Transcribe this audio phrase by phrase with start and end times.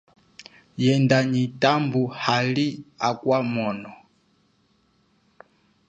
[0.83, 2.67] Yenda nyi tambu hali
[3.09, 3.91] akwa mwono.